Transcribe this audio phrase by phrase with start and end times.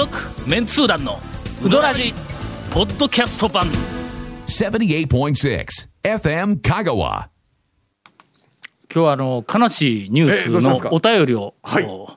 [0.00, 0.16] 続
[0.48, 1.20] メンツー団の
[1.62, 2.14] ウドラジ
[2.70, 3.66] ポッドキャスト版。
[4.46, 5.66] 78.6
[6.02, 6.94] FM Kagawa.
[6.94, 7.28] 今
[8.88, 11.84] 日はあの悲しいニュースのお便りを、はい。
[11.84, 12.08] お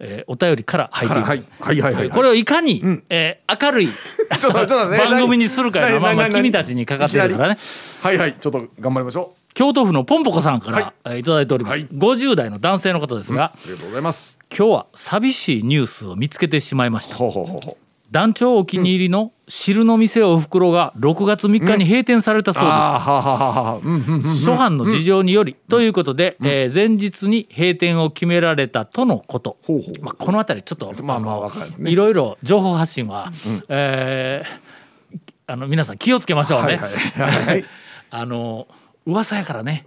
[0.00, 2.10] えーお便りから入っていく、はいはいはいはい。
[2.10, 3.88] これをいかに、えー明るい
[5.08, 7.58] 番組にするかいうのはまあまあ君たちにかかってるからね
[8.02, 10.92] はいはいちょっと頑張りましょ京都府のポンポコさんから、はい。
[11.06, 11.88] えーいただいております、はい。
[11.88, 14.38] 50代の男性の方ですが、うありがとうございます。
[14.56, 17.16] 今日は寂しいニュースを見つけてしまいました。
[18.12, 24.22] 団長お気に入りの汁の店おふくろが6月3日に閉店されたそうです、あーはあはあはあはあうんうんうん。
[24.22, 29.58] 初版の事情により、ということで、えー前日に閉店を決められたとのこと、
[30.00, 31.90] まあ、この辺りちょっと、まあまあわかるね。
[31.90, 33.32] いろいろ情報発信は、
[33.68, 34.78] えー
[35.50, 36.78] あの皆さん気をつけましょうね。
[38.10, 38.68] あの
[39.08, 39.86] 噂やからね。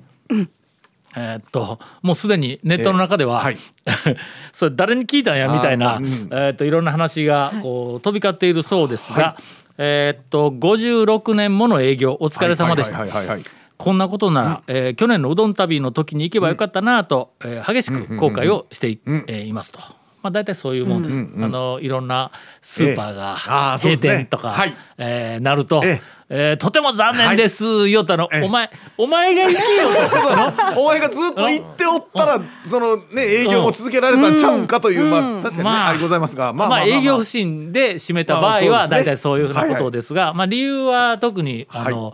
[1.16, 3.58] えーっともうすでにネットの中では、はい。
[4.54, 6.06] それ誰に聞いたんやみたいな、うん。
[6.06, 9.36] えーっといろんな話がこう飛び交っているそうですが、
[9.78, 13.00] えーっと56年もの営業お疲れ様でした。
[13.00, 13.44] はいはいはいはい。
[13.78, 19.80] こんなことなら、えー去年のうどん旅の時に行けばよかったなと、えー激しく後悔をしてい,、えーいますと。
[20.24, 22.30] まあ、大体そういうもんです、あのいろんな
[22.62, 23.36] スーパーが
[23.78, 24.10] 閉ですね。
[24.14, 26.00] 店とか、はいえーなると、え
[26.30, 26.54] え。
[26.54, 28.44] ーとても残念です、言おったの、ええ。
[28.44, 29.90] お前お前が行けよ。
[30.76, 36.54] とお前がずっと言っておったらそのね営業も続けられたんちゃうんかというまあ確かにねまあありございますが。
[36.54, 42.14] まあまあ営業不振で締めた場合は大体そういうふうなことですが、まあ理由は特にあの、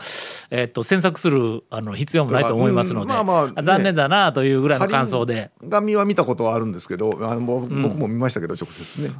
[0.50, 3.10] えっと詮索するあの必要もないと思いますので、うん。
[3.10, 3.54] まあまあね。
[3.62, 5.52] 残念だなというぐらいの感想で。
[5.70, 9.12] 紙は見たことはあるんですけどあの僕も見ましたけど直接ね。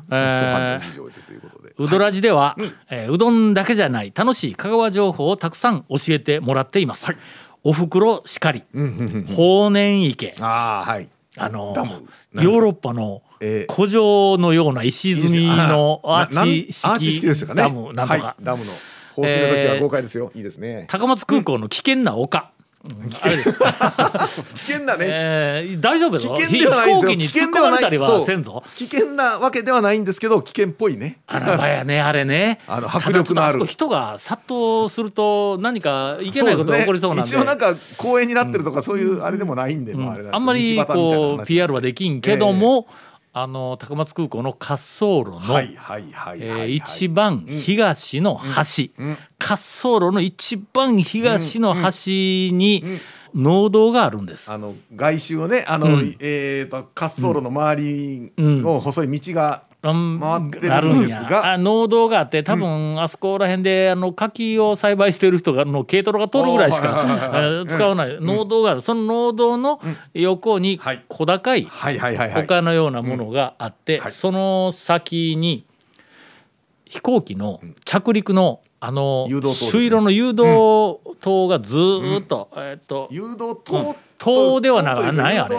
[1.38, 1.76] うことで。
[1.78, 2.56] うどらじでは、
[2.90, 7.18] えーうどんだけじゃない楽しい香川情報をたくさん教えてもらっています。
[7.64, 8.64] おふくろしかり、
[9.36, 11.10] 法然池、ああはい。
[11.40, 11.74] あの
[12.34, 13.74] ヨーロッパのえー。
[13.74, 18.72] 古城のような石積みのアーチ式ダムなんとか、はい、ダムの
[19.16, 20.86] 放水の時は豪快ですよ、いいですね。
[20.88, 22.52] 高松空港の危険な丘、
[23.22, 23.60] あれです、
[24.54, 26.36] 危険だね、えー大丈夫危よ。
[26.38, 27.02] 険ではないですよ。
[27.02, 28.64] 行機に突っ込まれたりはせんぞ。
[28.78, 32.60] 危険なわけではないんですけど危険っぽいねあらばやねあれね。
[32.68, 33.66] あの迫力のある。
[33.66, 37.30] 人が殺到すると何かいけないことが起こりそうなんで。
[37.30, 42.88] 一応なんか公園になってるとかそういうあれでもないんで、まああれなんですよあんまりこう話 PR はできんけども、
[43.40, 45.40] あの高松空港の滑走路の、
[46.66, 52.84] 一番東の端、滑走路の一番東の端に
[53.34, 54.52] 農道があるんです。
[54.52, 55.88] あの外周をねあの、
[56.20, 60.20] えー、と滑走路の周りの細い道がうん。
[60.20, 61.54] 回ってあるんですが、や。
[61.54, 68.18] あ農道があって多分あそこら辺であの柿を栽培している人がの軽トラが通るぐらいしか使わない。
[68.20, 68.82] 農道がある。
[68.82, 69.80] その農道の
[70.14, 71.06] 横にはい。
[71.08, 74.12] 小高い丘のようなものがあって、はい。
[74.12, 75.66] その先に
[76.86, 79.42] 飛行機の着陸のあのね。
[79.54, 85.56] 朱色の誘導灯がずーっと、えーっと誘導灯灯ではな灯というかないあれ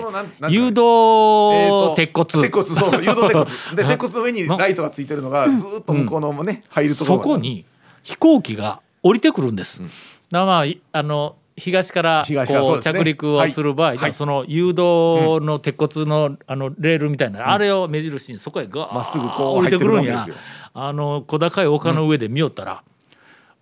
[0.51, 3.77] 誘導鉄骨、鉄骨そう誘導鉄骨。
[3.77, 7.65] で鉄骨の上にライトがついてるのがずっと向こうのね、入るところそこに
[8.03, 9.81] 飛行機が降りてくるんです。
[9.81, 9.91] だか
[10.31, 13.99] らまあいあの東からこう着陸をする場合、はい。
[13.99, 20.27] はいその誘導の鉄骨のあのレールみたいな、あれを目印にそこへガーまっすぐこう降りてくるんや。
[20.75, 22.85] あの小高い丘の上で見よったら、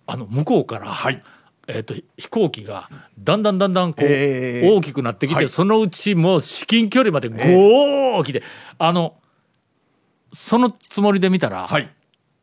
[0.07, 1.21] あの向こうから、はい。
[1.69, 5.49] えー、と飛行機がだんだんだんだんこう、えー大きくなってきて、はい。
[5.49, 8.23] そのうちもう至近距離までゴー。
[8.23, 8.41] 来て、
[8.79, 9.15] あの
[10.33, 11.91] そのつもりで見たら、はい。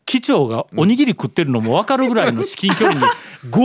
[0.04, 3.06] 機長がおにぎり食ってるのも分かるぐらいの至近距離に
[3.50, 3.62] ゴ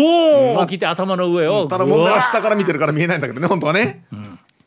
[0.56, 4.06] ー来て頭の上をただ問題は下から見てるから見えないんだけどね本当はね、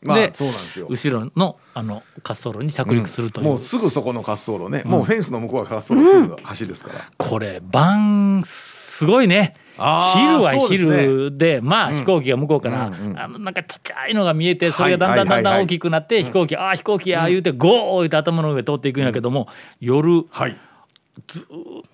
[0.03, 0.87] まあでそうなんですよ。
[0.89, 8.43] 後ろのあの滑走路に着陸するという、もうすぐそこの滑走路ね、もうフェンスの向こうが滑走路すぐ橋ですから、これ晩
[8.93, 9.55] すごいね。
[9.75, 10.97] 昼はそうですね。
[11.01, 12.85] 昼でまあ飛行機が向こうから、
[13.15, 19.47] あのなんかちっちゃいのが見えてそれがだんだんだんだん大きくなって飛行機ああ飛行機や言うてゴー言うて頭の上通っていくんやけども、
[19.79, 20.55] 夜はい。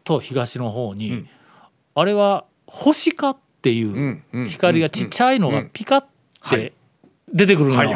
[0.03, 1.25] と東の方に、
[1.95, 4.49] あれは星かっていんううん。
[4.49, 6.05] 光がちっちゃいのがピカっ
[6.49, 6.73] て
[7.33, 7.91] 出てくるのよ。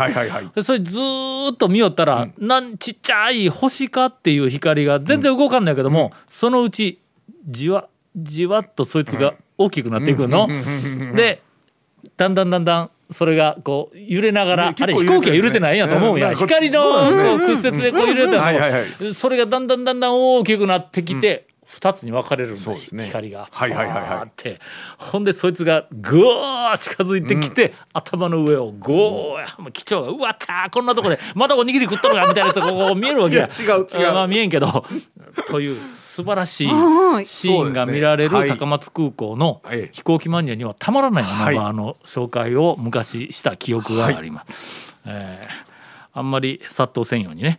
[0.64, 7.00] それずーっと見よったら、なんちっちゃい星かっていう光が全然動かんないけども、そのうち
[7.46, 10.48] じわじわっとそいつが大きくなっていくの。
[11.16, 11.42] で
[12.18, 16.36] だんだんだんだんそれがこう揺れながら、ねあれ飛行機は揺れてないんやと思うんや、うん。
[16.36, 16.82] 光の
[17.38, 21.48] 屈折でこう揺れてるのそれがだんだんだんだん大きくなってきて、
[21.80, 23.06] 2つに分かれるんだ、そうですね。
[23.06, 23.48] 光が。
[23.52, 24.28] はいはいはいはい。
[24.28, 24.60] って。
[24.98, 33.48] ほんでそいつがぐわー近づいてきて、頭の上をゴーやもう機長が「うわっちゃーこんなとこでまだおにぎり食っとるが」みたいなやつが こう見えるわけや。
[33.48, 34.10] いや違う違う。
[34.10, 34.86] あまあ見えんけど。
[35.48, 37.26] という素晴らしいはい。
[37.26, 41.56] シーンが見られる高松空港のはい飛行機マニアにはたまらないナはい。
[41.56, 44.94] ンバーの紹介を昔した記憶があります。
[45.06, 45.73] えー
[46.14, 47.58] あんまり殺到せんようにね。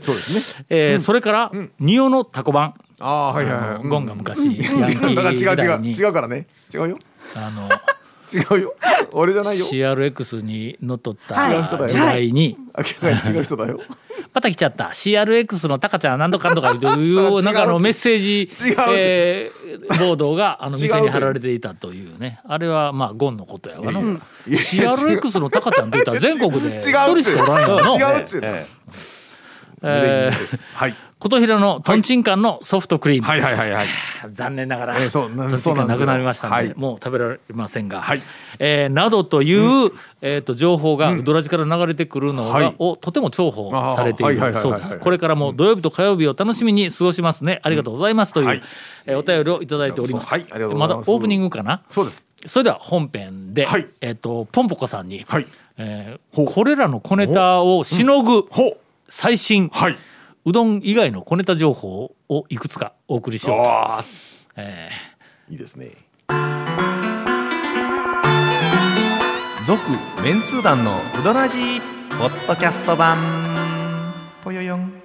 [0.00, 0.64] そうですね。
[0.70, 3.88] えーそれから、仁王のタコ版、ああはいはいはい、うん。
[3.88, 5.92] ゴンが昔、ヤンキーだから違う違う。
[5.92, 6.46] 違うからね。
[6.74, 6.98] 違うよ。
[7.34, 7.68] あの
[8.32, 8.74] 違うよ。
[9.12, 9.66] 俺じゃないよ。
[9.66, 11.36] CRX にのっとった
[11.88, 13.80] 時代に、明らかに違う人だよ
[14.32, 14.84] また来ちゃった。
[14.94, 18.50] CRX のタカちゃんなんとかんとかいうな んかあのメッセージ、
[18.96, 19.60] えー
[19.98, 22.40] ボードがあの店に貼られていたというね。
[22.46, 24.12] あれはまあゴンのことやわの、いやい
[24.76, 28.48] や CRX のタカちゃんって言ったら全国で 人しかおらんよの違うっちゅうの。
[28.48, 33.42] えーーですはい琴平のトンチンカンのソフトクリーム、はい。
[33.42, 33.54] はい。
[33.54, 33.72] はい。
[33.72, 33.88] はい。
[34.30, 35.44] 残念ながら、えーそうな
[35.84, 36.74] なくなりましたのではい。
[36.78, 38.22] もう食べられませんが、はい。
[38.58, 42.74] えーなどという、えー、と情報がウドラジから流れてくるのが、はい。
[42.78, 44.54] をとても重宝されている。
[44.54, 44.98] そうです。
[44.98, 47.60] これからも土曜日と火曜日を楽しみに過ごしますね。
[47.64, 48.62] ありがとうございますという、はい。
[49.04, 50.40] えーお便りをいただいております、はい。
[50.40, 51.06] ありがとうごまざいます。
[51.06, 51.82] だオープニングかな？
[51.90, 52.26] そうです。
[52.46, 53.86] それでは本編で、はい。
[54.00, 55.46] えー、とポンポコさんに、はい。
[55.76, 58.48] えーこれらの小ネタをしのぐ
[59.10, 59.98] 最新、はい
[60.44, 64.04] うどん以外の小ネタ情報をいくつかお送りしよう
[64.56, 64.90] え
[65.50, 65.90] いいですね。
[69.66, 69.80] 続
[70.22, 71.80] メンツー団のウドラジー
[72.18, 73.18] ポッドキャスト版。
[74.42, 74.99] ぽよよん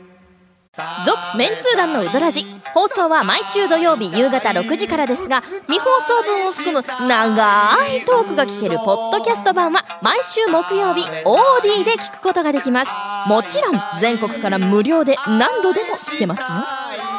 [1.06, 2.46] 続メンツー団のウドラジ。
[2.74, 12.90] 放送は毎週土曜日夕方6時からですが未放送分を含む長いトークが聞けるポッドキャスト版は毎週木曜日 OD で聞くことができます。
[13.30, 16.48] もちろん全国から無料で何度でも聞けますよ。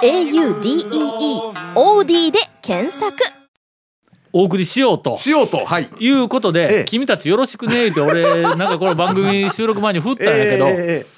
[0.03, 3.15] AUDEEOD で検索。
[3.15, 3.19] ー
[4.35, 5.17] お送りしようと。
[5.17, 5.89] しようとはい。
[5.99, 6.85] いうことで、ええ。
[6.85, 11.16] 君たちよろしくねって俺なんかこの番組収録前に振ったんやけど、 えー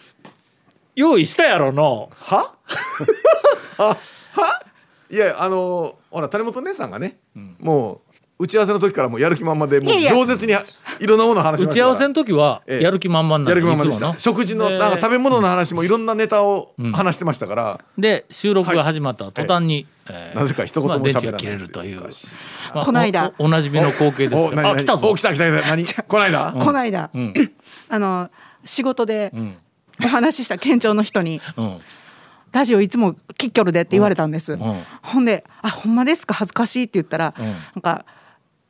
[0.99, 2.11] 用意したやろの。
[2.19, 2.55] は？
[3.79, 3.83] あ
[4.33, 4.63] は？
[5.09, 7.19] いやあのほら谷本姉さんがね、
[7.61, 8.01] も
[8.41, 10.13] う打ち合わせの時からもうやる気満々でもういや。
[10.13, 10.53] いや饒舌に
[10.99, 11.75] いろんなものを話し打ましたから。
[11.75, 12.83] ち合わせの時はええ。
[12.83, 14.13] やる気満々なやる気満々でいつもの。
[14.15, 22.01] した食事のでなんか食べ物の話もいろんなネタを話してましたから、で収録が始まった途端に、えーなぜか一言もまあ電池喋らないが切れるという、
[22.75, 23.33] まあこの間。
[23.39, 25.09] おおおなじみの光景ですおがあ来たぞ。
[25.09, 25.69] お来た来た来た。
[25.69, 25.85] 何？
[26.09, 27.33] こないだこの間、ん。
[27.89, 28.31] あの
[28.65, 29.57] 仕事でん
[30.05, 31.81] お話しした県庁の人にうん
[32.53, 34.85] 「ラジオいつもキッキョルで」って言われたんです、ん。
[35.03, 36.35] ほんで「あほんまですか？
[36.35, 37.47] 恥ずかしい」って言ったら、うん。
[37.47, 38.05] なんか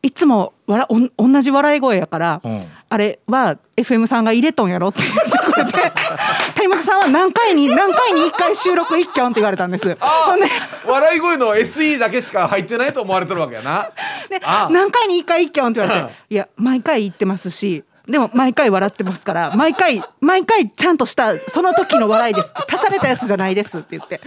[0.01, 2.65] いつもわらおん同じ笑い声やから、うん。
[2.89, 5.93] あれは FM さんが入れとんやろって 言ってくれて
[6.55, 9.97] 谷本さんは何回に何回に1回収録一挙って言われたんです。
[10.01, 10.47] ほんで
[10.87, 13.91] 笑い声の SE だけしか入ってないと思われてるわけやな。
[14.29, 22.55] であ何回に1回一挙って言われて「いや毎回言ってますしでも毎回笑ってますから毎回毎回ちゃんとしたその時の笑いです。
[22.73, 24.21] 足されたやつじゃないです」って言って。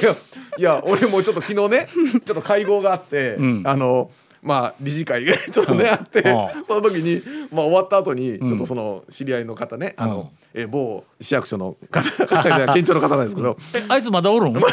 [0.00, 0.16] いや
[0.58, 1.88] いや俺もちょっと昨日ね
[2.24, 3.62] ちょっと会合があって、ん。
[3.64, 4.10] あの
[4.42, 6.64] まあ理事会が ちょっとね、あってうん。
[6.64, 7.22] その時に、
[7.52, 14.54] まあ、終わった後にちょっとその知り合いの方ね、あのえ某市役所の方方 県庁の方なんですけど、えあいつまだおるん？
[14.54, 14.66] まだ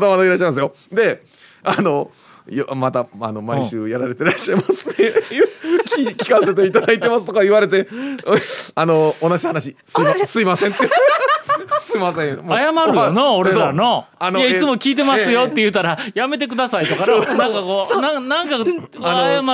[0.00, 0.74] まだいらっしゃいますよ。
[0.92, 1.22] で
[1.62, 2.10] あの
[2.48, 5.12] よまたあの毎週やられてらっしゃいますね
[5.96, 7.88] 聞聞かせていただいてますとか言われて
[8.74, 9.76] あの同じ話。
[9.84, 10.88] すいますすいませんって。
[11.78, 12.44] すいません。
[12.48, 17.34] 謝るよな俺らのあのいやいつも聞いてますよええって言うたら、やめてくださいとかな。
[17.36, 18.62] なんかこうななんか謝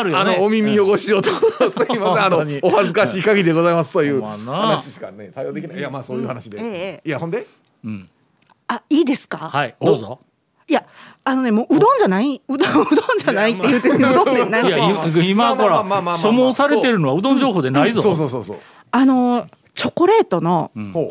[0.02, 1.30] るよあのおね耳汚しをと。
[1.70, 2.25] すいません。
[2.25, 5.78] あのお恥ずかしい限りでございますという話しかね対応できない。
[5.78, 7.47] いやまあそういう話で、ええいやほんで？
[8.68, 10.20] あいいですか、はいどうぞ
[10.70, 10.86] いや
[11.24, 18.00] あのねもううどんじゃないうどんうどんじゃないって言ってうどんでないいやい今ほらまあまあまあまあまあ所望されてるのはうどん情報でないぞ。
[18.02, 18.58] そうそうそうそう、
[18.92, 20.70] あのチョコレートの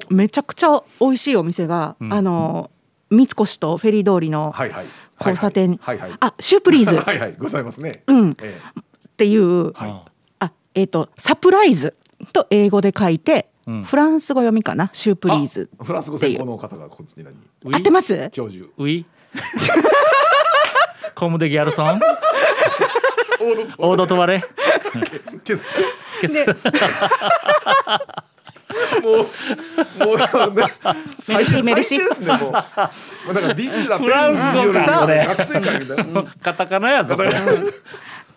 [0.09, 2.71] めちゃくちゃ美味しいお店が、あの
[3.09, 4.53] 三越とフェリー通りの
[5.19, 5.77] 交差点
[6.19, 6.95] あシュープリーズ。
[6.95, 7.35] っ はいはい。
[7.37, 8.03] ございますね。
[8.07, 8.37] うん。
[8.41, 8.57] え
[9.17, 9.93] ていう、はい。
[10.39, 11.95] あえっ、とサプライズ
[12.31, 13.49] と英語で書いて、
[13.85, 14.89] フランス語読みかな？
[14.93, 17.37] シュープえリーズあフランス語専攻の方がこちらに
[17.73, 18.29] 合ってます？
[18.31, 18.65] 教授。
[18.77, 19.05] ウィ？
[21.15, 21.99] コムデギャルソン？
[23.41, 24.43] オードとオードトワレ？
[25.43, 25.63] ケス
[26.21, 26.45] ケス。
[29.01, 29.15] もう
[30.05, 30.17] もう
[30.53, 30.63] ね
[31.19, 31.99] 最初メルシー。
[31.99, 32.51] 最低ですねもう。
[32.51, 36.05] もうだフランス語かこれ学生会みたい
[36.41, 37.15] カタカナやぞ。
[37.15, 37.17] っ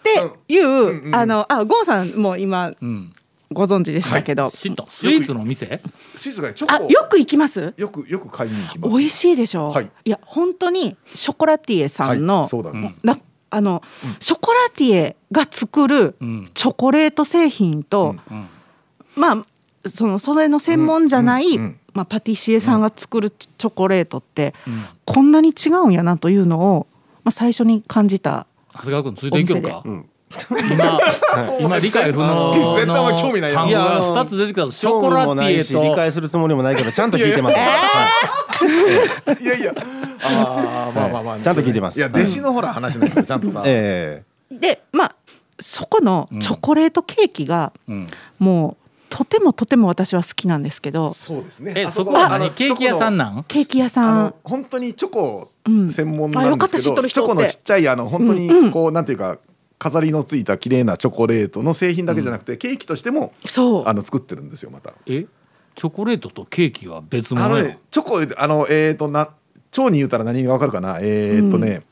[0.03, 3.15] ていう、あのあゴンさんも今うん
[3.53, 5.81] ご存知でしたけど、知ったスイーツの店？
[6.17, 7.75] スイーツがねチョコあよく行きます？
[7.77, 8.97] よくよく買いに行きます。
[8.97, 9.91] 美味しいでしょ、はい。
[10.05, 13.01] いや本当にショコラティエさんの、はいそうなんです。
[13.03, 13.19] な
[13.51, 13.83] あの、
[14.19, 16.49] ショコラティエが作るん。
[16.55, 18.21] チョコレート製品と、ん。
[19.15, 19.45] まあ
[19.89, 21.63] そのそれの専門じゃない、うん。
[21.63, 21.79] うん。
[21.93, 24.55] まあ、パティシエさんが作るチョコレートって、
[25.05, 26.87] こんなに違うんやなというのを、
[27.23, 29.83] まあ、最初に感じた長谷川君ついていけるか。
[29.85, 30.05] お
[30.71, 30.99] 今
[31.61, 33.57] 今理解不能絶対お前興味ないよ。
[33.59, 37.57] 単語が2つ出てきたショコラティエし理と解するつもりもないけどちゃんと聞いてます、
[39.43, 39.45] い。
[39.47, 39.75] やいや。
[40.25, 41.99] あーまあまあまあちゃんと聞いてます。
[41.99, 43.62] いや弟子のほら話なんだよちゃんとさ。
[43.67, 45.15] えでまあ
[45.61, 48.07] そこのチョコレートケーキが、ん。
[48.39, 51.75] もうとてもとても私は好きなんですけどそうですね。
[51.77, 53.45] えあそこはケーキ屋さんなん？
[53.47, 54.25] ケーキ屋さん。
[54.25, 59.39] の本当にチョコうん専門なんですけあよかった知っとど、チョコのちっちゃいあの本当にこう、なんていうか
[59.83, 63.89] 飾りのついた綺麗なチョコレートの製品だけじゃなくて、ケーキとしてもそう。
[63.89, 64.95] あの作ってるんですよまた。
[65.07, 65.27] え？
[65.75, 67.69] チョコレートとケーキは別あ物よの？
[67.69, 69.31] ねチョコあのえっ、とな
[69.77, 71.01] 腸に言うたら何がわかるかな？
[71.01, 71.83] えっ、とね、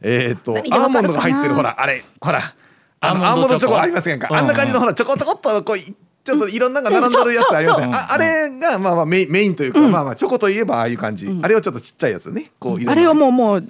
[0.00, 2.52] えっ、とアーモンドが入ってるほらあれほら。
[2.98, 4.36] あのアアーモンドチョコありませんか、うん。
[4.38, 12.50] あんな感じのほらちょこちょこっとこういちょっといろんなのが並んでるやつありません、うんああれがまあまあメインメインというか、まあまあチョコといえばああいう感じ、あれはちょっとちっちゃいやつね。
[12.58, 13.60] こうあれはもうもう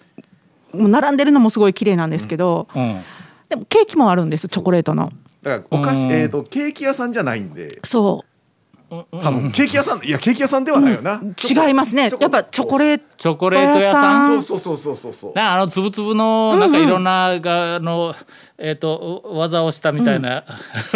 [0.73, 3.02] もう並んでるのもすごい綺麗なんですけど、うん
[3.49, 5.12] でもケーキもあるんですチョコレートの。
[5.43, 6.12] だからお菓子、うん。
[6.12, 7.81] えっ、とケーキ屋さんじゃないんで。
[7.85, 8.25] そ
[8.88, 12.09] 多分ケーキ屋さんいやケーキ屋さんではないよな、う違いますね。
[12.21, 12.79] やっぱチョコ。
[12.79, 14.43] レートチョコレート屋さん？
[14.43, 15.12] そうそうそうそうそう。
[15.12, 18.15] そうなあのつぶつぶのなんかいろんながあの
[18.58, 20.44] えっと技をしたみたいな。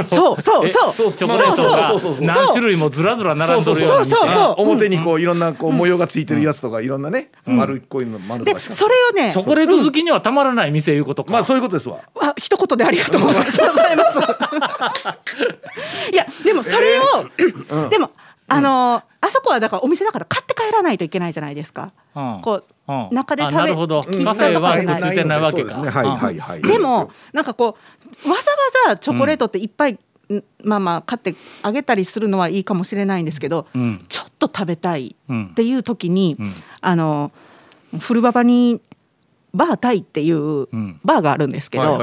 [0.08, 0.92] そうそうえそう。
[0.94, 2.26] そうそうそうそうそう。
[2.26, 8.60] が何種類もずらずら並んどるような店そうそうそう表にこういろんなこう模様がついてるやつとかいろんなね丸っこいの丸とでか。
[8.60, 12.00] しかそれをねチョコレート好きにはたまらない店いうことか、まあそういうことですわ。
[12.20, 13.44] あ一言でありがとうござい
[13.96, 14.18] ます。
[16.12, 18.10] いやでもそれを、でも
[18.50, 21.92] あのあそこはだからお店だから買って帰らないといけないじゃないですか。
[22.14, 22.40] うん。
[22.42, 23.00] こう、うん。
[23.06, 24.00] あ中で食べなるほど。
[24.00, 27.76] 喫カフェは茶とかじゃないついてないわけかそうですねはいはいはいでもなんかこ
[28.26, 29.98] うわざわざチョコレートっていっぱい、ん
[30.62, 34.02] まあまあ買ってあげたりするのはいいかもしれないんですけど、ん。
[34.08, 35.48] ちょっと食べたいうん。
[35.52, 36.36] っていう時に、
[36.80, 37.30] あの
[38.00, 38.80] 古馬場に
[39.52, 41.00] バータイっていうん。
[41.04, 41.98] バーがあるんですけど、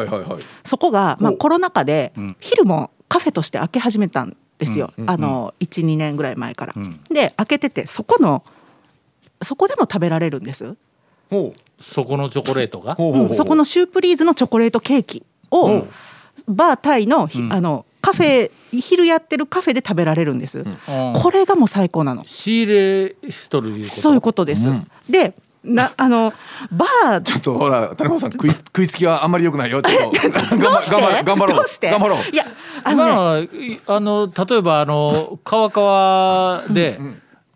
[0.63, 2.35] そこが、まあ、コロナ禍でん。
[2.39, 6.73] 昼もカフェとして開け始めたんですよ、あの12年ぐらい前から。
[7.09, 8.43] で開けててそこの
[9.41, 10.75] そこでも食べられるんです、
[11.29, 11.83] ほう。
[11.83, 12.95] そこのチョコレートが？
[12.95, 13.31] ほうほうほうう。
[13.33, 15.75] んそこのシュープリーズのチョコレートケーキをう。
[15.77, 15.89] ん
[16.47, 20.77] バータイの,ひ、あのカフェ昼やってるカフェで食べられるんです、うん。
[21.13, 22.23] これがもう最高なの。
[22.25, 22.73] 仕入
[23.21, 24.01] れしとるいうこと？
[24.01, 24.67] そういうことです、
[25.09, 25.33] で
[25.63, 26.33] なあの
[26.71, 27.21] バー。
[27.21, 30.57] ちょっとほら谷本さん食い 食いつきはあんまり良くないよちょっと。
[30.57, 31.65] 頑張頑張ろう。
[31.81, 32.19] 頑張ろう。
[32.31, 32.45] いや
[32.83, 36.99] あのね、まあいあの例えばあの川川で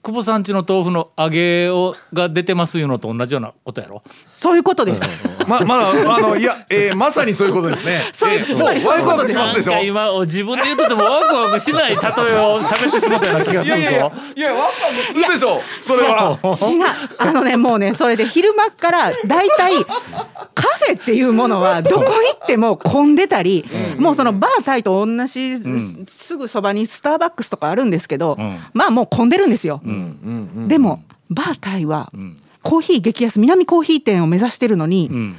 [0.03, 4.01] 久保さんちの豆腐の揚げをが出てますいうのと同じようなことやろ？
[4.25, 5.01] そういうことです、
[5.48, 8.01] ままああのいや、えー、まさにそういうことですね。
[8.13, 8.88] そういうえーもう。
[8.88, 9.72] ワクワクしますでしょ？
[9.74, 15.62] なんか今自分で言うとてもワクワクしない例えを喋ってしまったような気がするいやいやいやぞいやワクワクするでしょ？
[15.77, 16.39] それは。
[16.43, 16.86] 違う。
[17.20, 19.86] あのねもうねそれで昼間っから大体
[20.55, 22.12] カフェっていうものはどこ行
[22.43, 23.65] っても混んでたり、
[23.98, 25.58] もうそのバータイと同じ、
[26.08, 28.60] すぐそばにスターバックスとかあるんですけど、ん。
[28.74, 29.81] まあもう混んでるんですよ。
[30.68, 32.12] でもバータイは
[32.64, 35.38] コーヒー激安南コーヒー店を目指してるのに、ん。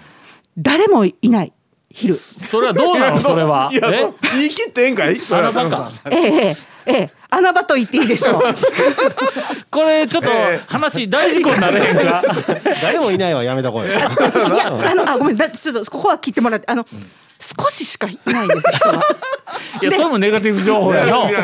[0.59, 1.53] 誰もいない
[1.91, 2.15] 昼。
[2.15, 3.19] それはどうなの？
[3.19, 3.71] それは。
[3.73, 5.17] いや言い切ってええんかい？
[5.17, 6.57] それはあなたかええええ
[6.87, 7.11] ええ。
[7.31, 8.43] 穴場と言っていいでしょう。
[9.71, 10.29] これちょっと
[10.67, 12.23] 話大事故になれへんか？
[12.83, 14.11] 誰もいないわやめとこうよいや
[14.91, 16.87] あのあごめんだちょっとここは切ってもらってあの
[17.43, 19.03] 少ししかいないんです人は。
[19.83, 21.37] いやそれもネガティブ情報やの違う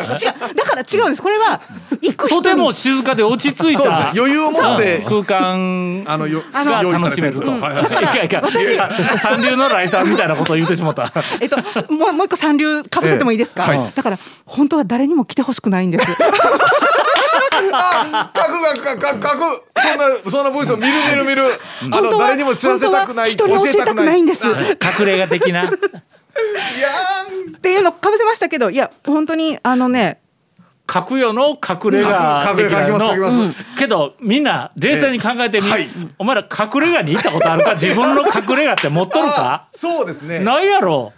[0.55, 1.21] だから違うんです。
[1.21, 1.61] これは
[2.01, 2.37] 行く人。
[2.37, 4.19] にとても静かで落ち着いたね。
[4.19, 6.03] 余裕を持ってうん空間。
[6.07, 7.41] あのよが楽しめると。
[7.41, 8.15] れてると、いはいはい。
[8.15, 11.11] やいやさ三流のライターみたいなことを言ってしまった。
[11.41, 11.57] えっと
[11.91, 13.91] もうもう一個三流かぶせてもいいですか、ええはい。
[13.93, 16.05] だから本当は誰にも来てほしくないんです。
[17.73, 19.69] あ書く書く書く書く。
[19.75, 21.43] そんなそんな文章見る見る見る。
[21.91, 24.47] あの誰にも知らせたくない教えたくないんです。
[24.47, 24.51] っ
[24.99, 25.71] 隠れ家的な。
[25.89, 30.21] いやていうのかぶせましたけどいや本当にあのね
[30.91, 33.53] 書くよの隠れ家隠れ的なの。
[33.77, 35.87] けどみんな冷静に考えてみ、えはい。
[36.17, 37.73] お前ら隠れ家に行ったことあるか？
[37.77, 40.39] 自分の隠れ家って持っとるあかそうですね。
[40.39, 41.13] ないやろ。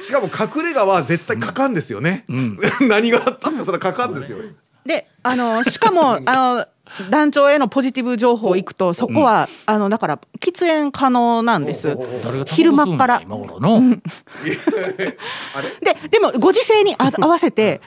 [0.00, 2.24] しかも隠れ家は絶対書かんですよね、
[2.80, 4.38] 何があったってそれは書かんですよ。
[4.86, 6.20] であのしかもあ
[6.56, 6.66] の
[7.10, 11.96] 団長へのポジティブ情報行くとそこは、あのだから喫煙可能なんです。
[12.46, 13.20] 昼間っから。
[13.22, 13.80] 今頃の、
[15.80, 17.80] ででもご時世にあ合わせて、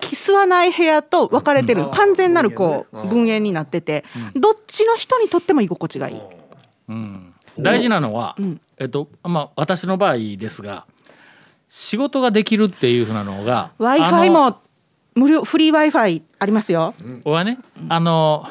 [0.00, 6.20] 吸わない部屋と分かれてる完全なるこう分煙になっててどっちの人にとっても居心地がいい。
[7.58, 8.36] 大事なのは、
[8.78, 10.86] えっとまあ私の場合ですが
[11.68, 14.58] 仕事ができるっていうふうなのが w i f あ i のも
[15.18, 16.94] 無料フリー w i f i ありますよ。
[17.24, 17.58] はね、
[17.88, 18.48] あの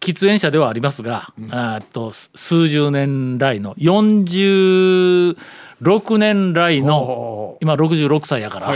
[0.00, 5.36] 喫煙者ではありますが、あーっとす数十年来の46
[6.18, 8.74] 年来の今66歳やから、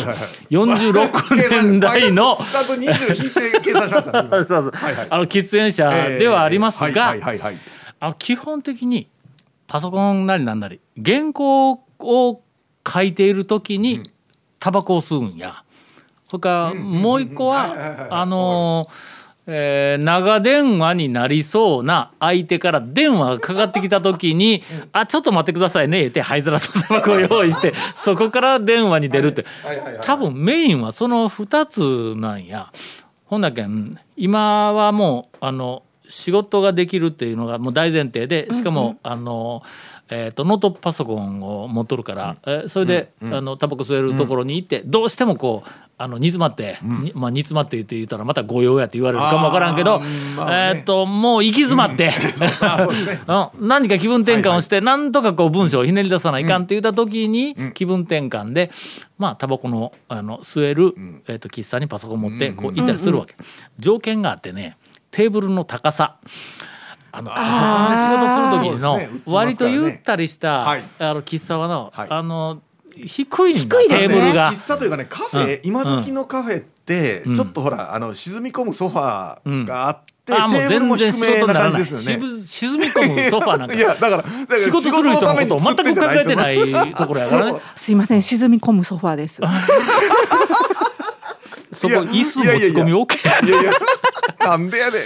[0.51, 1.35] 46
[1.71, 4.45] 年来のちゃんと20引いて計算しましたね今。
[4.47, 5.07] そうそうはいはい。
[5.11, 7.17] あの喫煙者ではありますが、
[7.99, 9.09] あの基本的に
[9.67, 12.43] パソコンなりなんなり原稿を
[12.87, 14.03] 書いている時に
[14.59, 15.62] タバコを吸うんや。
[16.33, 18.89] それからもう一個はあの
[19.47, 24.63] えー長電話になりそうな相手から電話がかかってきた時に
[24.93, 29.45] 「あちょっと待ってくださいね」って灰皿とタバコを用意して そこから電話に出るって。
[30.03, 32.73] 多分メインはその2つなんや。
[33.27, 39.63] ほんだけん今はもうあの仕事ができるっていうのがもう大前提でしかも、あの、
[40.15, 50.01] えー、とノートパソコンを持っとるから、えーそれで、あのタバコ吸えるところに行って、どうしてもこうあの煮詰まって、にまあ煮詰まって言って言ったらまた御用やって言われるかもわからんけど、
[50.37, 50.79] まあね。
[50.79, 52.13] えっ、ともう行き詰まって、
[53.59, 58.71] うん、 何か気分転換をして、なんとかこう文章をひねり出さないかんって言った時に、気分転換で
[59.17, 60.95] まあタバコのあの吸える、
[61.27, 63.35] えー、と喫茶にパソコン持ってこう行ったりするわけ、
[63.79, 64.77] 条件があってね
[65.11, 66.17] テーブルの高さ
[67.13, 70.83] あのパソコンで仕事する時の割とゆったりした、はい。
[70.99, 72.09] あの喫茶はの、はい。
[72.11, 72.63] あの
[72.97, 74.09] 低い低いですね。
[74.09, 74.51] テーブルが。
[74.51, 82.27] 喫茶というかねカフェ、今時のカフェって、ちょっとほらあの沈み込むソファーがあって、あもうテーブルも全然仕低めな事にならない感じですよね。
[82.47, 83.75] 沈み込むソファーなんか。
[83.77, 87.61] いやだからだから仕事する人のことを全く考えてないいところやからね。
[87.77, 89.43] すいません沈み込むソファーです。
[91.75, 93.73] そこ椅子持ち込み OK いやいや
[94.41, 94.99] なんでやで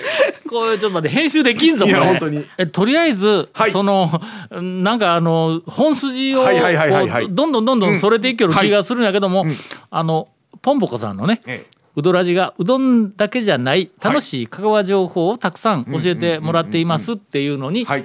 [0.48, 2.44] これちょっと待って編集できんぞこいやれ本当に。
[2.58, 3.70] えとりあえず、はい。
[3.70, 4.20] その
[4.50, 7.24] なんかあの本筋をこはいはいはいはいはい。
[7.24, 9.46] うどんどんどんどんそれていける気がするんやけども、
[9.90, 10.28] あの
[10.62, 11.76] ポンポコさんのね、ええ。
[11.96, 18.04] うどらじがうどんだけじゃない楽しい香川情報をたくさん教えてもらっていますっていうのにはい。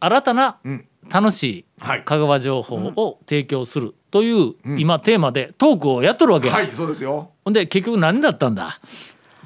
[0.00, 0.84] 新たなうん。
[1.10, 2.02] 楽しいはい。
[2.04, 6.54] 香川情報を提供するという今テーマでトークをやっとるわけや。
[6.54, 7.30] はいそうですよ。
[7.44, 8.80] ほんで結局何だったんだ？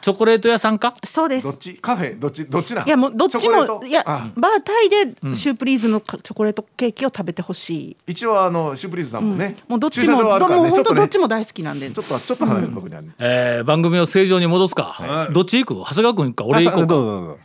[0.03, 0.95] チョコレート屋さんか？
[1.05, 1.47] そうです。
[1.47, 1.59] どっ。
[1.59, 1.75] ち？
[1.77, 2.19] カフェ？
[2.19, 2.45] どっち？
[2.47, 2.87] どっちなん？
[2.87, 4.29] いやもうどっちもいやあ。
[4.37, 7.97] バータイでシュープリーズのかチョコレートケーキを食べてほしい。
[8.09, 11.89] 一応あのシュープリーズさんもね、もうどっちもども本当どっちも大好きなんで。
[11.91, 15.79] ちょっとちょっと離れるとこにあるね、えー番組を正常に戻すか、どっち行く？
[15.89, 16.45] 長谷川君行くか？
[16.47, 16.83] 俺行こうか？
[16.83, 17.39] あどうぞどうぞ。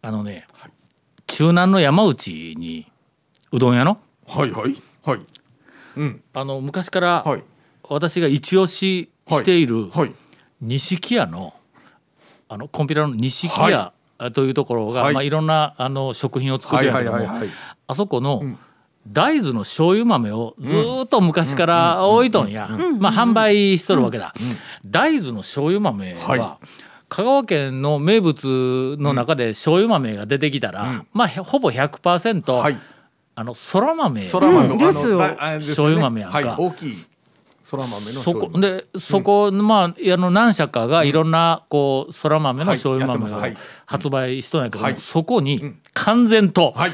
[0.00, 0.46] あのね、
[1.26, 2.90] 中南の山内に
[3.52, 4.00] うどん屋の？
[4.26, 4.74] はいはい。
[5.04, 5.20] はい。
[5.96, 6.22] うん。
[6.32, 7.44] あの昔からはい。
[7.90, 10.12] 私が一押ししているはい。
[10.60, 11.54] 錦屋の
[12.48, 15.12] あのコンピラの錦は屋というところが、はい。
[15.12, 17.16] いまあ、いろんなあの食品を作はいるんやけど
[17.86, 18.42] あそこの
[19.06, 24.34] 大豆の醤油豆をずーっと昔から置いとんや、まあ、販売しとるわけだ、
[24.84, 26.58] 大豆の醤油豆は、は
[27.08, 32.76] 香川県の名物の中で醤油豆が出てきたら、まあへほぼ100%、はい。
[33.34, 34.24] あのそら豆。
[34.24, 34.68] そら豆。
[34.68, 34.78] うん。
[34.78, 35.18] ですよ。
[35.18, 36.36] 醤油豆やんか。
[36.38, 36.46] はい。
[36.58, 36.96] 大きい
[37.68, 44.96] そら豆のそこでそこ、まああの何社かがいろんなこうそら豆の醤油豆を発売しとんやけども、はい。
[44.96, 46.92] そこに完全と、はい。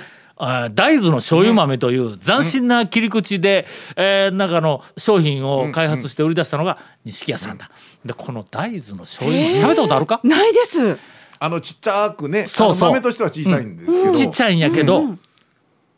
[0.74, 7.70] 大豆の醤油豆という斬新な切り口で、えーなんかあの商品を開発して売り出したのが錦屋さんだ。
[8.04, 10.20] でこの大豆の醤油豆、食べたことあるか？
[10.24, 10.98] ないです。
[11.38, 12.88] あのちっちゃくねそうそう。
[12.88, 15.04] 豆としては小さいんですけど、ちっちゃいんやけど、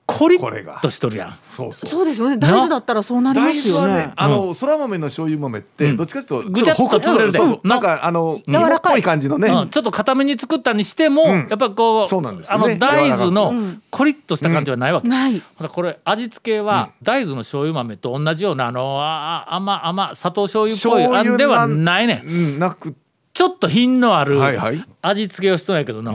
[0.07, 0.77] コリこれが。
[0.77, 1.38] ッとしとるやん。
[1.42, 1.90] そうそう。
[1.90, 2.38] そうですよね。
[2.38, 3.81] 大豆だったらそうなりま大すよね。
[3.81, 4.12] 豆はね。
[4.14, 9.03] あのそら豆の醤油豆ってどっちかというとぐちゃっとなんかあの柔らかい。
[9.03, 11.49] 感じのね、うん、ちょっと固めに作ったにしても、うん。
[11.49, 12.59] やっぱこうそうなんですね。
[12.59, 15.09] の大豆のかコリッとした感じはないわけ。
[15.09, 15.42] ない。
[15.57, 22.29] ほらこれ味付けは大豆の醤油豆と同じようなあのあ甘甘砂糖醤油っぽいあんではないねん。
[22.29, 22.95] うんなく。
[23.33, 24.83] ちょっと品のあるはいはい。
[25.03, 26.14] 味付けをしとんやけどな、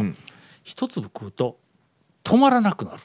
[0.64, 1.58] 一粒食うと
[2.24, 2.98] 止まらなくなる。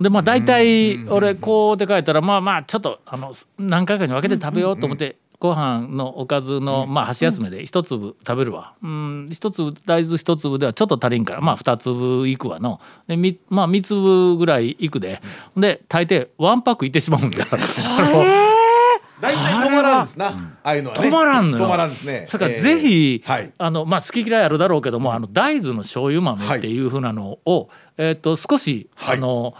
[0.00, 8.74] でまあ大体俺こうで書いたらまあまあちょっとあの何回かに分けて食べようと思ってご飯のおかずのまあ箸休めで一粒食べるわ。
[8.82, 12.80] うん一粒大豆一粒ではちょっと足りんからまあ二粒いくわの。
[13.06, 15.20] でみまあ三粒ぐらいいくで。
[15.56, 18.56] で大抵ワンパックいってしまうんだ あの
[19.20, 20.26] 大体止まらんですな。
[20.26, 20.32] あ
[20.62, 21.08] あいうのはね。
[21.08, 21.64] 止まらんのよ。
[21.64, 22.26] 止まらんですね。
[22.28, 22.62] それからえー。
[22.62, 23.52] ぜひ、はい。
[23.56, 29.16] あのまあ好き嫌いあるだろうけども、あの大豆の醤油豆っていうふうなのを、えっ、と少し、はい。
[29.16, 29.54] あの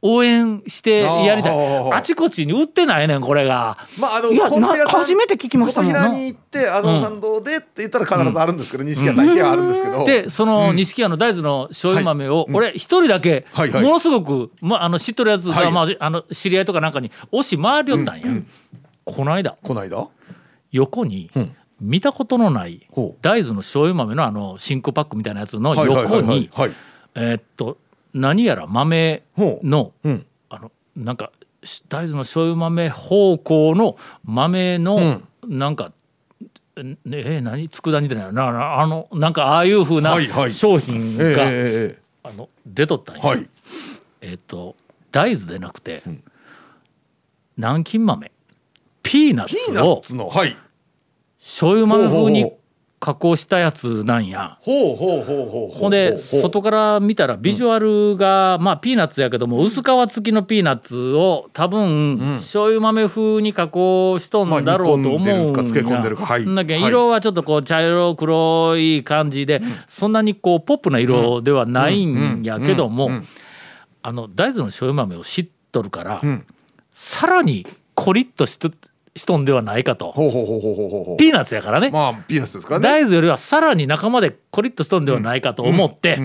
[0.00, 1.92] 応援してやりたい。
[1.92, 3.78] あちこちに売ってないねんこれが。
[3.98, 10.04] まああの初めて聞きましたもん琴平に行ってあの参道でって言ったら必ずあるんですけど錦屋さん行けばあるんですけど。
[10.04, 13.82] でその錦屋の大豆の醤油豆を俺一人だけはいはい。
[13.82, 15.64] ものすごくまあの知っとるやつはい。
[15.64, 18.26] がまああの知り合いとかなんかに押し回りよったんや。
[19.04, 19.56] この間。
[19.62, 20.08] この間？
[20.70, 21.56] 横にん。
[21.80, 22.88] 見たことのない
[23.22, 26.12] 大豆の醤油豆のあの真空パックみたいなやつのはいはいはいはい。
[26.20, 26.72] 横にはい。
[27.16, 27.78] えーっと
[28.14, 30.26] 何やら豆のうん。
[30.50, 31.30] あのなんか
[31.64, 35.92] し大豆の醤油豆方向の豆のなんか、
[36.76, 40.52] ねえー何佃煮でないななあのなんかああいうふうなはいはい。
[40.52, 41.50] 商品ええが、え
[41.96, 43.48] えあの出とったんや、はい。
[44.20, 44.76] えーっと
[45.10, 46.02] 大豆でなくて、
[47.56, 48.30] 南京豆
[49.02, 50.56] ピーナッツをツのはい。
[51.40, 52.52] 醤油豆風に
[53.00, 54.58] 加工したやつなんや。
[54.60, 66.54] ほうほうほうほうほんで外から見たらビジュアルが、まあピーナッツやけども薄皮付きのピーナッツを多分、醤油豆風に加工しとんだろうと思うんまあ煮込んでるか漬け込んでるかはい。
[66.54, 66.90] だけどはい。
[66.90, 73.10] 色はちょっとこう茶色黒い感じで、そんなにこうポップな色ではないんやけども、
[74.02, 76.44] あの大豆の醤油豆を知っとるから、ん。
[76.94, 78.72] さらにコリッとしと
[79.18, 80.12] しとんではないかと。
[80.12, 81.16] ほうほうほうほうほうほうほう。
[81.16, 81.90] ピーナッツやからね。
[81.90, 82.88] まあピーナッツですからね。
[82.88, 86.18] 大豆よりはさらに仲間でコリッとしとんではないかと思って、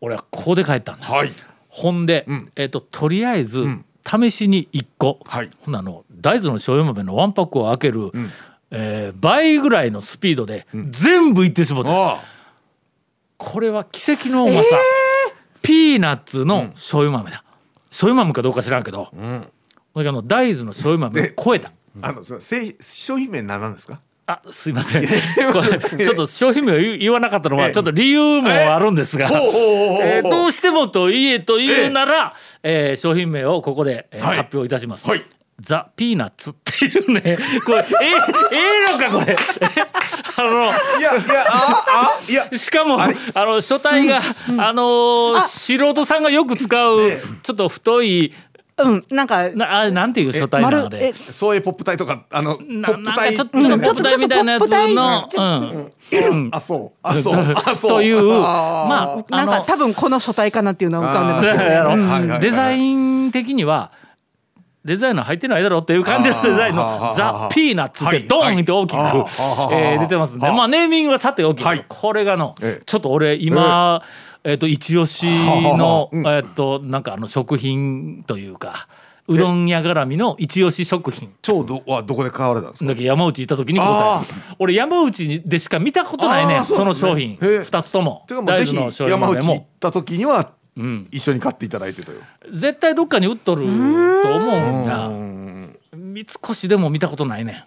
[0.00, 1.32] 俺はここで帰ったんだ、はい。
[1.68, 2.50] ほんで、ん。
[2.56, 3.64] えっととりあえず、
[4.06, 5.50] 試しに1個、はい。
[5.62, 8.12] ほんなの大豆の醤油豆のワンパックを開ける、
[8.70, 11.90] えー倍ぐらいのスピードで、全部いってしもった。
[11.90, 12.24] ああ。
[13.38, 14.68] これは奇跡のうまさ、
[15.62, 17.44] ピーナッツの醤油豆だ。
[17.88, 19.08] 醤油豆かどうか知らんけど、
[19.94, 21.72] だけど大豆の醤油豆を超えた。
[22.02, 24.00] あのその製商品名何なんですか？
[24.26, 25.02] あすいません。
[25.06, 25.08] こ
[25.96, 27.72] れちょっと商品名を言言わなかったのはええ。
[27.72, 29.28] ちょっと理由もあるんですが、
[30.02, 34.36] えーどうしてもと言えと言うなら、えー商品名をここで、えーはい。
[34.38, 35.06] 発表いたします。
[35.06, 35.22] はい。
[35.60, 37.84] ザ・ピーナッツっていうね これええ
[38.56, 38.58] え
[38.90, 39.36] えのかこれ。
[40.36, 42.48] あいやいやああいや。
[42.50, 44.20] のしかもあの書体が、
[44.58, 47.22] あのー素人さんがよく使うええ。
[47.42, 48.32] ちょっと太い
[48.76, 51.08] うんなんかなあれなんていう書体なのあ丸れ？
[51.08, 53.36] えそういうポップ体とかあのポなップ体
[53.68, 56.50] なんかちょっとちょっとポップの体うん。
[56.52, 56.98] あそう。
[57.02, 57.54] あそう。
[57.54, 57.90] あそう。
[57.90, 61.58] というまあなんか多分この書体かなっていうのは浮かんでますよね。
[61.58, 62.40] だからあのはいはいはいはい。
[62.40, 63.92] デザイン的には
[64.84, 71.84] デザインの入ってないだろうっていう感じのデザインのザ・ピーナッツってドーンって大きく、えー出てますんで、はいまあ、ネーミングはさておき、はい。
[71.88, 72.82] これがの、ええ。
[72.84, 74.02] ちょっと俺今、
[74.44, 76.26] えっと一押しの、うん。
[76.26, 78.86] えっとなんかあの食品というか
[79.26, 81.32] うどん屋絡みの一押し食品。
[81.40, 82.90] ちょうどはどこで買われたんですか？
[82.90, 87.54] だけど山内行った時に答あえ俺山内でしか見たことないねその商品そうなんですね。
[87.54, 88.26] へえ2つとも。
[88.28, 91.08] 山内行った時にはうん。
[91.10, 95.08] 一緒に買っていただいてという絶対どっかに売っとると思うんや。
[95.08, 95.78] うん。
[95.92, 97.66] 三越でも見たことないね。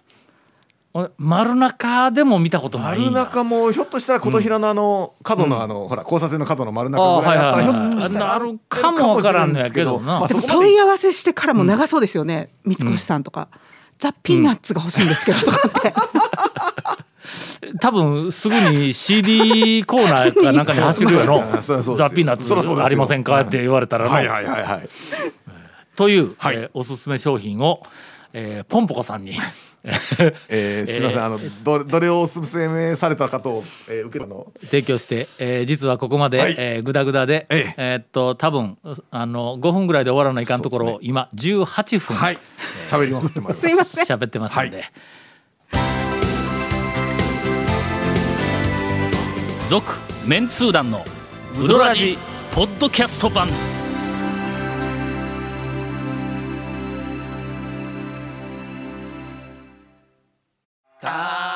[1.18, 10.20] 丸中でも見たことない丸中もひょっとしたら琴平のあの角のあの、ほら交差点の角の丸中ぐらいだったらひょっとしたらあるかもわからんのやけどな。
[10.20, 10.34] まあ、で。
[10.34, 13.48] も問い合わせしてからも長そうですよね、三越さんとか、
[13.98, 15.94] ザ・ピーナッツが欲しいんですけどとかって、
[17.80, 24.88] 多分すぐに CD コーナーかなんかに走るやろ ザ・ピーナッツありませんかって言われたらのはいはいはいはい。
[25.96, 26.56] という、はい。
[26.56, 27.82] えーおすすめ商品を、
[28.32, 29.36] えーポンポコさんに。
[30.48, 34.46] えー、すみません、あのどどれをおすすめされたかと、えー、受けたの。
[34.60, 36.54] 提供して、えー実はここまで、はい。
[36.58, 37.74] えーグダグダで、ええ。
[37.76, 38.76] えーっと多分
[39.10, 42.16] あの5分ぐらいで終わらないかんところを、今18分。
[42.16, 42.38] はい。
[42.88, 43.60] 喋りまくってます。
[43.60, 44.84] すいません喋ってますんで。
[49.68, 51.04] 続、メンツー団の
[51.62, 52.16] ウドラジ
[52.52, 53.48] ポッドキャスト版。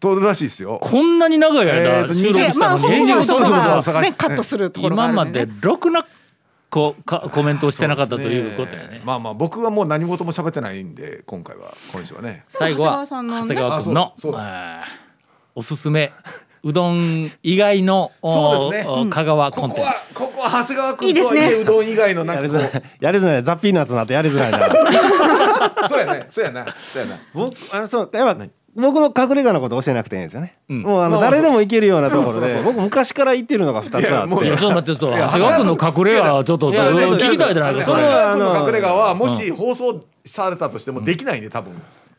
[0.00, 0.78] 撮るらしいですよ。
[0.80, 4.10] こんなに長いえー収録したのに、エンディングそこそういうことがを探して。
[4.10, 6.06] ねカットするところがあ今まるんで、ね、でろくな
[6.70, 9.00] こかコメントをしてなかったということやね。
[9.04, 11.74] まあまあ僕はもう何事も喋ってないんで今回は。
[11.92, 12.44] 今週はね。
[12.48, 14.14] 最後は長谷川君の
[15.54, 16.12] おすすめ
[16.62, 18.90] うどん以外のおそうですね。
[18.90, 20.14] お香川コここはンテンツ。
[20.14, 21.58] ここは長谷川い君とはいいですね。
[21.58, 22.82] えうどん以外のなんやかこりづらい。
[23.00, 23.42] やりづらい。
[23.42, 24.66] ザ・ピーナッツの後やりづらいな。
[24.66, 26.26] う そうやね。
[26.28, 26.64] そうやな。
[26.92, 27.18] そうやな。
[27.32, 28.44] 僕あのそうやっぱ
[28.78, 30.82] 僕の隠れ家のこと教えなくていいんですよね、ん。
[30.82, 32.62] もうあの誰でも行けるようなところで。
[32.62, 34.46] 僕昔から行ってるのが2つあって。
[34.46, 37.84] いやちょっと待ってそう長谷川君の隠れ家はちょっと聞きたいじゃないか。
[37.84, 41.72] そ長谷君の隠れ家はもし放送されたとしてもできないね多分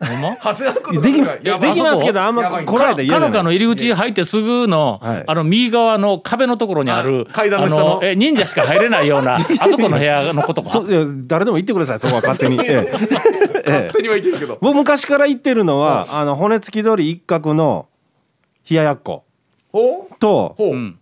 [0.05, 0.35] ほんま？
[0.41, 5.23] 長谷川君のできできますけどあんま来られたら嫌かの入り口入ってすぐの、はい。
[5.27, 7.99] あの右側の壁のところにある、あ階段の下の。
[8.01, 10.69] あえ忍者しか入れないような あそこの部屋のことか。
[10.69, 12.21] そいや誰でも行ってくださいそこは。
[12.21, 12.88] 勝手に、 勝
[13.93, 14.57] 手には言ってるけど。
[14.62, 17.88] 僕昔から行ってるのはあの骨付き鳥一角の
[18.69, 19.23] 冷ややっこ。
[20.19, 20.55] と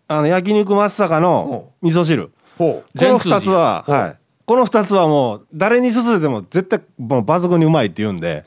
[0.08, 2.32] あの焼肉松坂の味噌汁。
[2.58, 4.17] この2つは、はい、
[4.50, 8.46] この2つはもう誰に勧めても絶対もう抜群にうまいって言うんで、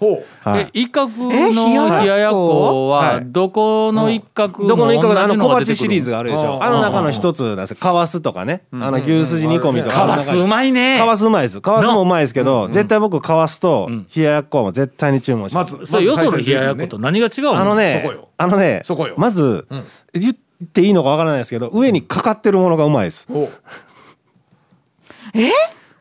[0.72, 3.26] 一角のえ冷や冷ややっこははい。
[3.26, 6.54] どこの一角どこの一角であの小が鉢シリーズがあるでしょ。
[6.54, 6.62] うん。
[6.62, 8.62] あの中の一つなんですかわすとかね。
[8.72, 9.96] あの牛すじ煮込みとか。
[9.96, 10.96] かわすうまいね。
[10.96, 17.58] かわすうまいですかわすもうまいですけど絶対僕かわすと冷ややっこはもう絶対に注文しまますずそれよその冷ややっこと何が違うの？
[17.58, 18.28] あのねそこよ。
[18.38, 18.82] あのね
[19.18, 19.68] まず
[20.14, 20.34] 言っ
[20.72, 23.26] ていいのかわからないですけど上にかかってるものがうまいです。
[23.30, 23.50] ほ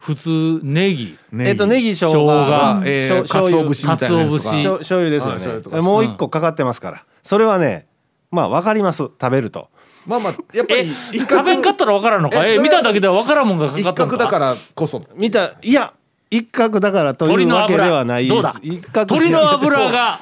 [0.10, 1.18] 普通ネギ。
[1.32, 5.36] うえっとネギ生姜え鰹節みたいな醤醤油ですよ
[5.72, 5.82] ね。
[5.82, 7.04] もう一個かかってますから。
[7.22, 7.86] それはね
[8.32, 9.04] まあわかります。
[9.04, 9.70] 食べると。
[10.08, 12.44] まあまあやっぱえり一食べんかったら分からんのか？
[12.44, 14.18] え見ただけでは分からんもんがかか一ったのか？
[14.18, 15.04] 角だからこそ。
[15.16, 15.94] 見たいや
[16.32, 18.54] 一角だからというわけで油はないどうだ？
[18.54, 18.78] です。
[18.80, 20.20] 一角鶏の油が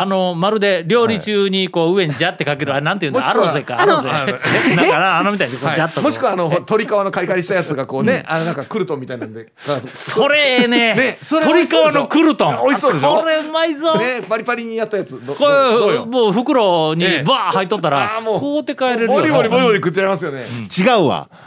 [0.00, 3.80] あのまるで料理中にこう上にジャってかけるあれなんていうんだもしくはアロゼか。
[3.80, 4.08] アロゼ。
[4.76, 9.48] なんかなあのみたいにこうジャッともしくはあの鶏皮のカリカリしたやつがこうねあのなんかクルトンみたいなんで。
[9.92, 12.58] それええねね鶏皮のクルトン。
[12.64, 13.16] 美味しそうでしょ？
[13.16, 13.96] これうまいぞ。
[13.96, 15.20] ねパリパリにやったやつ。
[15.26, 16.06] どこれどうよ？
[16.06, 17.22] もう袋にええ。
[17.24, 20.44] バー入っとったらあーもう買うて帰れるよボリボリボリボリ食っちゃいますよね。
[20.78, 21.28] 違うわ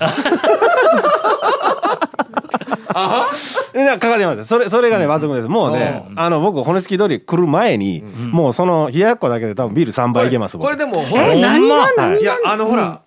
[3.74, 4.44] えなかかってます。
[4.46, 5.48] それそれがね抜群です。
[5.48, 13.02] もうねあの僕骨付き鳥来る前にもうその冷ややっこだけで多分ビール3杯いけますこれでもほえら何がはいいやあのほら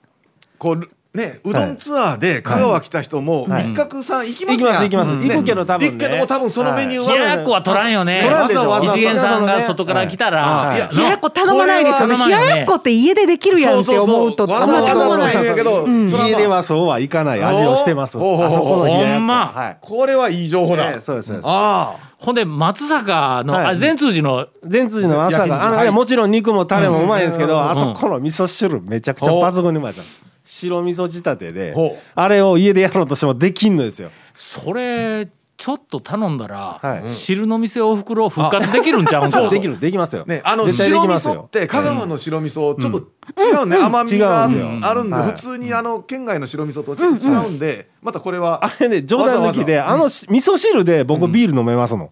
[0.58, 5.14] こうねうどんツアーで香川来た人も一角さん行きます行きます行きます。
[5.14, 5.92] ね行くけど多分ね。
[5.92, 8.20] 行くけども多分そのメニューは冷ややっこは取らんよね。
[8.20, 8.54] 取らんで
[8.88, 10.78] 一元さんが外から来たらはい。
[10.80, 12.16] や冷ややっこ頼まないですよね。
[12.16, 14.80] 冷ややっこって家でできるやんって思うとそうそうそう。
[14.80, 16.28] わざわざのメニューやけどそれはまあ。
[16.28, 18.18] 家ではそうはいかない味をしてます。
[18.18, 19.14] あそこの冷ややっこ。
[19.14, 19.46] ほんま。
[19.46, 19.78] はい。
[19.80, 20.90] これはいい情報だ。
[20.90, 21.46] ええそうですそうです。
[21.48, 24.48] あほんで松坂のは善通寺の。
[24.64, 31.74] 全通の朝があの、もちろん肉もタレもうまいですけど、うんあそこの味噌汁めちゃくちゃ抜群にうまいです白味噌仕立てで
[32.14, 34.10] あれを家でやろうとしてもできんのですよ。
[34.34, 37.08] それちょっと頼んだら、はい。
[37.08, 41.34] 汁の店おふくろ復活できるんちゃうんかできるできますよ、あねあの白味きますよ。
[41.34, 42.98] 噌って香川の白味噌ちょっと
[43.40, 44.94] 違うね甘みがあ違うんですよ。
[44.94, 45.30] るんではい。
[45.30, 52.10] 普通にあの県外の白味噌とちょっと違うんでまたこれはあれね冗談抜きでわざわあのし味噌汁で僕ビール飲めますもん、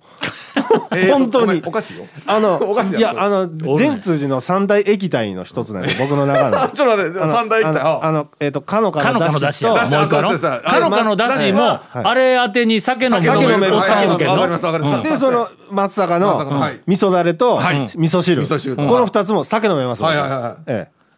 [1.11, 1.62] 本当に。
[1.65, 2.07] おかしいよ。
[2.27, 6.59] あの おかしいやあの全通寺の三大液体の一つなんで僕の中の。
[6.71, 7.81] ちょっと待って三大液体。
[7.81, 10.91] あのあのえっ、とかのかかのかのだしやのだしとだしもう一個の？
[10.91, 11.61] のかのだしも、
[11.93, 13.77] あれ当てに酒飲む酒飲める。
[13.77, 15.03] おっさんおるけどわかりますわかります。
[15.03, 16.38] でその松坂の
[16.87, 17.83] 味噌だれとはい。
[17.83, 20.55] 味噌汁、この二つも酒飲めますもんはいはいはいはい。
[20.67, 20.73] え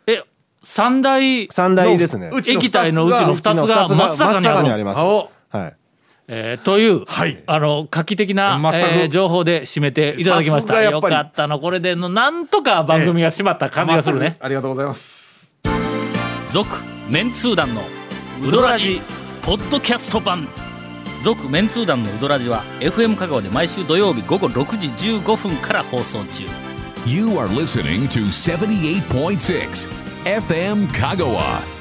[0.07, 0.25] え。
[0.63, 1.43] 三大？
[1.43, 2.31] え、三大ですね。
[2.35, 4.63] 液体のうちの二つが松坂にある。
[4.65, 5.01] にあります。
[5.01, 5.31] 青。
[5.51, 5.77] はい
[6.27, 7.43] えーという、はい。
[7.47, 10.83] あの画期的な、えー情報で締めていただきました。
[10.83, 11.59] よかったの。
[11.61, 14.37] これでのなんとか番組が締まった感じがするね。
[14.41, 15.59] ありがとうございます。
[16.53, 16.69] 続、
[17.11, 17.83] メンツー団の
[18.43, 19.01] ウドラジ
[19.43, 20.49] ポッドキャスト版。
[21.23, 26.45] 続メンツー団のウドラジは FM 香川で毎週土曜日午後6時15分から放送中。
[27.07, 29.89] You are listening to 78.6
[30.25, 31.74] FM Kagawa.